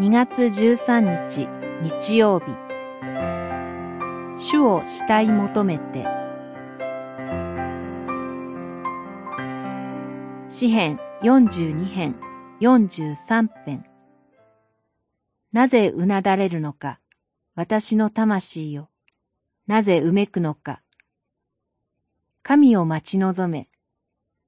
[0.00, 1.46] 2月13日
[1.82, 2.46] 日曜日。
[4.38, 6.06] 主を慕い求めて。
[10.48, 12.16] 詩編42編
[12.62, 13.84] 43編。
[15.52, 16.98] なぜうなだれるのか。
[17.54, 18.88] 私の魂よ
[19.66, 20.80] なぜうめくのか。
[22.42, 23.68] 神を待ち望め。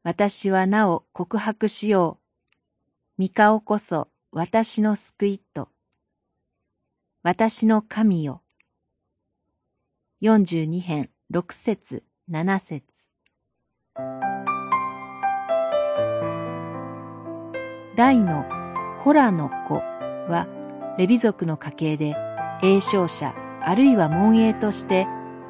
[0.03, 2.19] 私はなお告白しよ
[3.19, 3.25] う。
[3.25, 4.12] 御顔こそ。
[4.35, 5.69] 私の救いと。
[7.23, 8.41] 私の神よ。
[10.23, 12.83] 四十二編六節七節
[17.95, 18.47] 大の
[19.05, 20.47] コラの子は
[20.97, 22.17] レビ族の家系で
[22.63, 25.07] 栄唱者あるいは門営として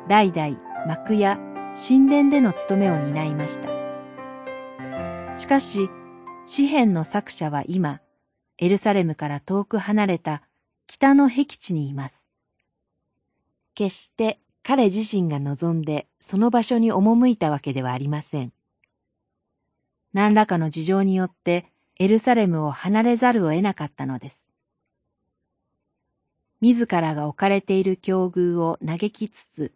[0.08, 1.38] 代々幕や
[1.76, 5.36] 神殿での務めを担いました。
[5.36, 5.88] しかし、
[6.46, 8.00] 詩篇の作者は今、
[8.62, 10.40] エルサレムから遠く離れた
[10.86, 12.28] 北の僻地にいます。
[13.74, 18.52] 決して彼自身が望んでその場所に赴いたわけではありません。
[20.12, 24.48] 何らかの事情によってエルサレムを離れざるを得なかったのです。
[26.60, 29.72] 自らが置かれている境遇を嘆きつつ、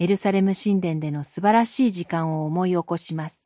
[0.00, 3.44] エルサレム神殿での素晴らしい時間を思い起こします。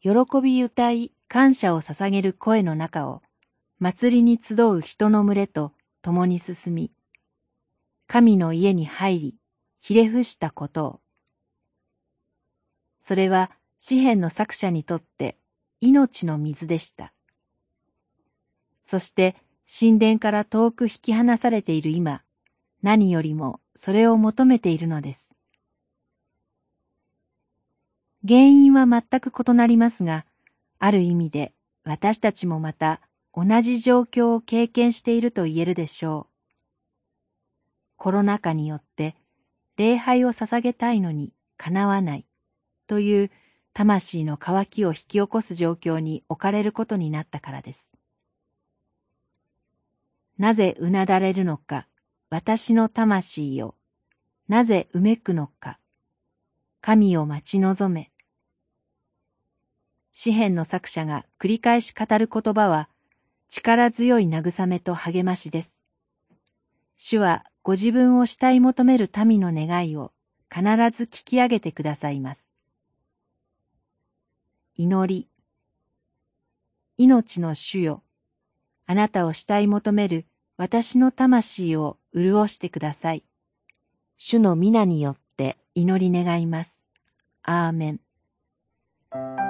[0.00, 3.22] 喜び歌い感謝を捧げる声の中を、
[3.78, 6.90] 祭りに集う人の群れと共に進み、
[8.06, 9.34] 神の家に入り、
[9.80, 11.00] ひれ伏したことを。
[13.02, 15.36] それは詩篇の作者にとって
[15.80, 17.12] 命の水でした。
[18.86, 19.36] そして
[19.68, 22.22] 神殿から遠く引き離されている今、
[22.82, 25.34] 何よりもそれを求めているのです。
[28.26, 30.24] 原因は全く異なりますが、
[30.78, 31.52] ある意味で
[31.84, 33.00] 私たちもまた
[33.34, 36.38] 同じ状況を経験していると言えるでしょう。
[37.96, 39.16] コロナ禍によって
[39.76, 42.26] 礼拝を捧げたいのに叶わない
[42.86, 43.30] という
[43.74, 47.92] 魂の渇きを引き起こす状況に置かれることになったからです。
[50.38, 51.86] なぜうなだれるのか、
[52.30, 53.74] 私の魂よ。
[54.48, 55.78] なぜうめくのか。
[56.80, 58.10] 神を待ち望め。
[60.20, 62.88] 詩篇の作者が繰り返し語る言葉は、
[63.50, 65.78] 力強い慰めと励ましです。
[66.96, 70.10] 主はご自分を慕い求める民の願いを
[70.52, 72.50] 必ず聞き上げてくださいます。
[74.74, 75.28] 祈り。
[76.96, 78.02] 命の主よ。
[78.86, 83.22] あなたを慕い求める私の魂を潤してください。
[84.16, 86.84] 主の皆によって祈り願います。
[87.44, 89.47] アーメン。